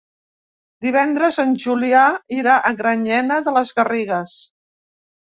Divendres 0.85 1.37
en 1.43 1.53
Julià 1.65 2.07
irà 2.39 2.57
a 2.57 2.75
Granyena 2.83 3.41
de 3.49 3.57
les 3.61 3.77
Garrigues. 3.83 4.39